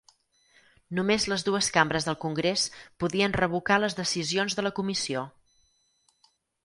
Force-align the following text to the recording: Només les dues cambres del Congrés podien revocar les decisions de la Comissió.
Només 0.99 1.25
les 1.33 1.43
dues 1.49 1.67
cambres 1.75 2.07
del 2.07 2.17
Congrés 2.23 2.63
podien 3.05 3.37
revocar 3.43 3.77
les 3.85 3.97
decisions 4.01 4.57
de 4.61 4.65
la 4.69 4.73
Comissió. 4.81 5.27